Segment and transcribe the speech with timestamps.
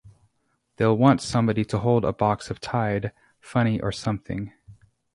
[0.77, 4.51] They'll want somebody to hold a box of Tide funny or something.